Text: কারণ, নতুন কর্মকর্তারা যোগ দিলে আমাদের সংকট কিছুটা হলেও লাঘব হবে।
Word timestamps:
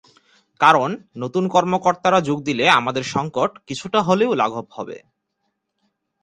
কারণ, 0.61 0.89
নতুন 1.17 1.43
কর্মকর্তারা 1.47 2.19
যোগ 2.21 2.37
দিলে 2.43 2.65
আমাদের 2.69 3.03
সংকট 3.03 3.51
কিছুটা 3.67 3.99
হলেও 4.01 4.31
লাঘব 4.33 4.65
হবে। 4.71 4.97